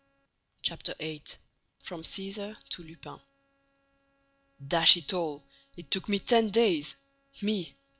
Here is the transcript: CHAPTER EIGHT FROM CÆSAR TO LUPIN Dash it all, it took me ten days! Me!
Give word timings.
CHAPTER 0.63 0.95
EIGHT 0.99 1.37
FROM 1.83 2.01
CÆSAR 2.01 2.57
TO 2.69 2.81
LUPIN 2.83 3.19
Dash 4.67 4.97
it 4.97 5.13
all, 5.13 5.43
it 5.77 5.91
took 5.91 6.09
me 6.09 6.17
ten 6.17 6.49
days! 6.49 6.95
Me! 7.43 7.75